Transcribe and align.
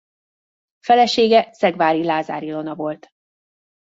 Felesége 0.79 1.53
szegvári 1.53 2.03
Lázár 2.03 2.43
Ilona 2.43 2.75
volt. 2.75 3.07